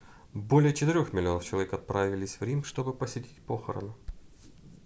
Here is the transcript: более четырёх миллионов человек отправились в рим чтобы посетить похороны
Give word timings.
более 0.33 0.73
четырёх 0.73 1.13
миллионов 1.13 1.45
человек 1.45 1.73
отправились 1.75 2.39
в 2.39 2.41
рим 2.41 2.63
чтобы 2.63 2.91
посетить 2.91 3.39
похороны 3.43 3.93